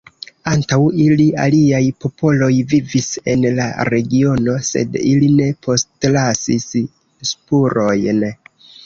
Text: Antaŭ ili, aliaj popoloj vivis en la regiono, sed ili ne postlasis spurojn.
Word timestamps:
Antaŭ 0.51 0.77
ili, 1.01 1.25
aliaj 1.41 1.81
popoloj 2.05 2.47
vivis 2.71 3.09
en 3.33 3.45
la 3.59 3.67
regiono, 3.95 4.55
sed 4.69 4.97
ili 5.11 5.29
ne 5.35 5.51
postlasis 5.69 6.67
spurojn. 7.35 8.25